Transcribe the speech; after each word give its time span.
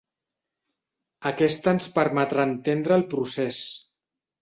Aquesta 1.33 1.71
ens 1.75 1.91
permetrà 1.99 2.49
entendre 2.55 3.01
el 3.01 3.09
procés. 3.17 3.65